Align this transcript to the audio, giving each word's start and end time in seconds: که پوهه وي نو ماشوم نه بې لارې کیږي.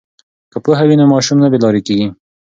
که 0.51 0.57
پوهه 0.63 0.83
وي 0.87 0.95
نو 0.99 1.05
ماشوم 1.13 1.37
نه 1.43 1.47
بې 1.51 1.59
لارې 1.63 1.81
کیږي. 1.87 2.07